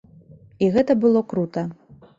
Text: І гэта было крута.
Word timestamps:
І 0.65 0.69
гэта 0.77 0.97
было 1.05 1.23
крута. 1.35 1.69